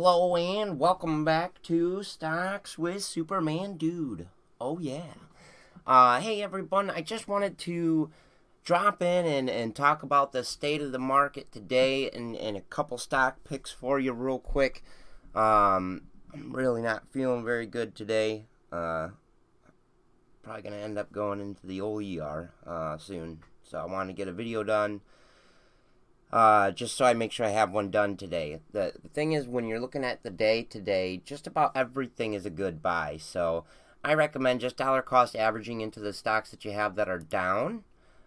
[0.00, 4.28] Hello and welcome back to Stocks with Superman Dude.
[4.60, 5.14] Oh yeah.
[5.84, 8.08] Uh, hey everyone, I just wanted to
[8.62, 12.60] drop in and, and talk about the state of the market today and, and a
[12.60, 14.84] couple stock picks for you real quick.
[15.34, 16.02] Um,
[16.32, 18.46] I'm really not feeling very good today.
[18.70, 19.08] Uh,
[20.44, 23.40] probably going to end up going into the old ER uh, soon.
[23.64, 25.00] So I want to get a video done
[26.32, 28.60] uh, just so I make sure I have one done today.
[28.72, 32.44] The, the thing is, when you're looking at the day today, just about everything is
[32.44, 33.16] a good buy.
[33.18, 33.64] So
[34.04, 37.84] I recommend just dollar cost averaging into the stocks that you have that are down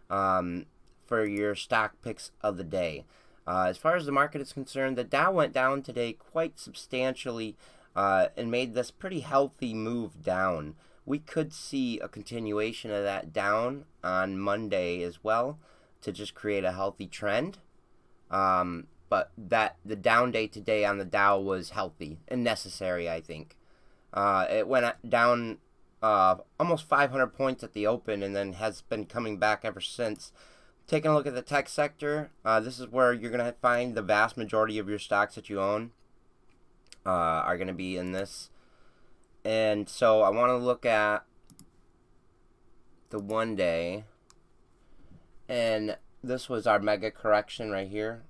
[0.09, 0.65] um,
[1.05, 3.05] for your stock picks of the day.
[3.47, 7.55] Uh, as far as the market is concerned, the Dow went down today quite substantially
[7.95, 10.75] uh, and made this pretty healthy move down.
[11.05, 15.57] We could see a continuation of that down on Monday as well
[16.01, 17.57] to just create a healthy trend.
[18.31, 23.21] Um, but that the down day today on the Dow was healthy and necessary, I
[23.21, 23.57] think.
[24.13, 25.57] Uh, it went down
[26.01, 30.31] uh, almost 500 points at the open and then has been coming back ever since.
[30.87, 33.95] Taking a look at the tech sector, uh, this is where you're going to find
[33.95, 35.91] the vast majority of your stocks that you own
[37.05, 38.49] uh, are going to be in this.
[39.43, 41.25] And so I want to look at
[43.09, 44.05] the one day.
[45.47, 48.23] And this was our mega correction right here.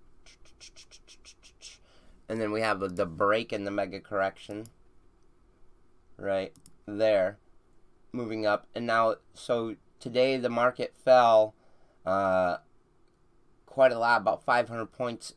[2.30, 4.68] And then we have the break in the mega correction.
[6.18, 6.54] Right
[6.86, 7.38] there.
[8.14, 8.68] Moving up.
[8.74, 11.54] And now so today the market fell
[12.06, 12.58] uh,
[13.66, 15.36] quite a lot about 500 points.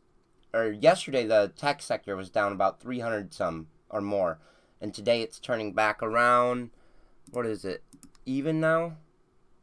[0.53, 4.39] Or yesterday the tech sector was down about 300 some or more.
[4.81, 6.71] And today it's turning back around.
[7.31, 7.83] What is it?
[8.25, 8.99] Even now?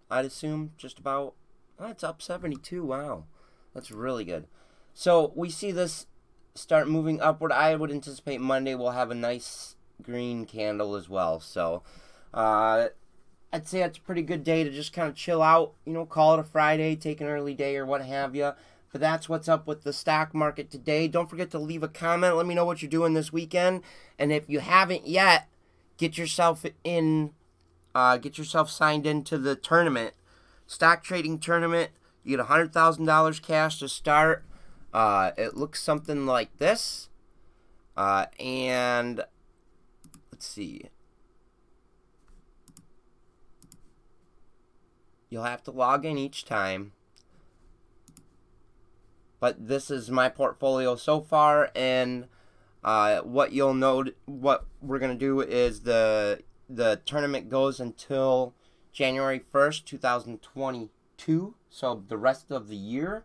[0.10, 1.36] I'd assume just about
[1.84, 2.86] Oh, it's up 72.
[2.86, 3.24] Wow.
[3.74, 4.46] That's really good.
[4.94, 6.06] So we see this
[6.54, 7.52] start moving upward.
[7.52, 11.40] I would anticipate Monday will have a nice green candle as well.
[11.40, 11.82] So
[12.36, 12.90] uh,
[13.52, 16.06] I'd say it's a pretty good day to just kind of chill out, you know,
[16.06, 18.52] call it a Friday, take an early day or what have you.
[18.92, 21.08] But that's what's up with the stock market today.
[21.08, 22.36] Don't forget to leave a comment.
[22.36, 23.82] Let me know what you're doing this weekend.
[24.20, 25.48] And if you haven't yet,
[25.98, 27.32] get yourself in,
[27.96, 30.14] uh, get yourself signed into the tournament
[30.72, 31.92] stock trading tournament.
[32.24, 34.46] You get $100,000 cash to start.
[34.94, 37.10] Uh, it looks something like this.
[37.98, 39.26] Uh, and
[40.32, 40.86] let's see.
[45.30, 46.94] You'll have to log in each time.
[49.42, 52.28] But this is my portfolio so far, and
[52.84, 58.54] uh, what you'll note, what we're gonna do is the the tournament goes until
[58.92, 61.56] January 1st, 2022.
[61.70, 63.24] So the rest of the year.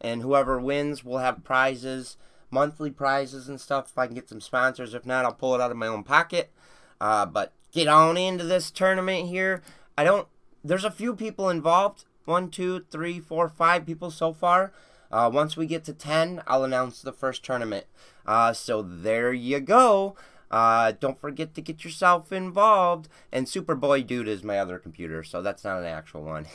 [0.00, 2.16] And whoever wins will have prizes,
[2.50, 3.90] monthly prizes and stuff.
[3.90, 4.94] If I can get some sponsors.
[4.94, 6.52] If not, I'll pull it out of my own pocket.
[7.00, 9.62] Uh, but get on into this tournament here.
[9.96, 10.28] I don't.
[10.62, 12.04] There's a few people involved.
[12.24, 14.72] One, two, three, four, five people so far.
[15.10, 17.86] Uh, once we get to 10, I'll announce the first tournament.
[18.26, 20.16] Uh, so there you go.
[20.50, 23.08] Uh, don't forget to get yourself involved.
[23.32, 26.46] And Superboy Dude is my other computer, so that's not an actual one.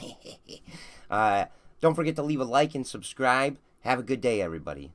[1.09, 1.45] uh,
[1.81, 3.57] don't forget to leave a like and subscribe.
[3.81, 4.91] Have a good day, everybody.